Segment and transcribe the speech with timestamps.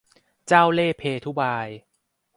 [0.47, 1.67] เจ้าเล่ห์เพทุบาย